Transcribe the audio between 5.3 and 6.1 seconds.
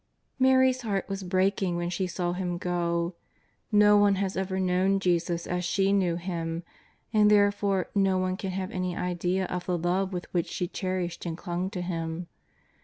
as she